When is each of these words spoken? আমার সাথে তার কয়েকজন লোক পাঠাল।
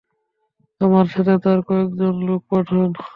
আমার 0.81 1.05
সাথে 1.13 1.33
তার 1.43 1.59
কয়েকজন 1.67 2.13
লোক 2.27 2.41
পাঠাল। 2.49 2.89